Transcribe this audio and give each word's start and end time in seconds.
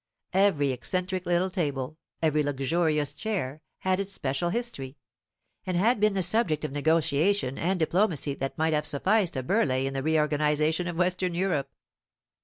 Every 0.33 0.71
eccentric 0.71 1.27
little 1.27 1.51
table, 1.51 1.99
every 2.23 2.41
luxurious 2.41 3.13
chair, 3.13 3.61
had 3.81 3.99
its 3.99 4.11
special 4.11 4.49
history, 4.49 4.97
and 5.63 5.77
had 5.77 5.99
been 5.99 6.15
the 6.15 6.23
subject 6.23 6.65
of 6.65 6.71
negotiation 6.71 7.59
and 7.59 7.77
diplomacy 7.79 8.33
that 8.33 8.57
might 8.57 8.73
have 8.73 8.87
sufficed 8.87 9.37
a 9.37 9.43
Burleigh 9.43 9.85
in 9.85 9.93
the 9.93 10.01
reorganization 10.01 10.87
of 10.87 10.95
Western 10.97 11.35
Europe. 11.35 11.69